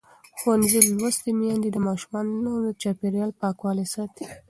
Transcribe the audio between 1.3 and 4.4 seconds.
میندې د ماشومانو د چاپېریال پاکوالي ساتي.